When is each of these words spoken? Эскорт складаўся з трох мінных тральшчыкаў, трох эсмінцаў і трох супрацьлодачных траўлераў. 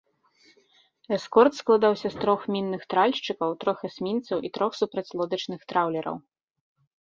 Эскорт 1.17 1.53
складаўся 1.61 2.07
з 2.13 2.21
трох 2.23 2.41
мінных 2.55 2.81
тральшчыкаў, 2.93 3.49
трох 3.65 3.79
эсмінцаў 3.91 4.37
і 4.51 4.53
трох 4.57 4.71
супрацьлодачных 4.81 5.61
траўлераў. 5.75 6.17